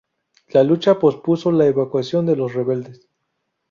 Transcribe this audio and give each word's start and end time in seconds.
La 0.47 0.63
lucha 0.63 0.97
pospuso 0.97 1.51
la 1.51 1.67
evacuación 1.67 2.25
de 2.25 2.35
los 2.35 2.55
rebeldes. 2.55 3.07